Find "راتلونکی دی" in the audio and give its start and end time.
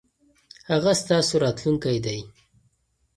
1.43-2.19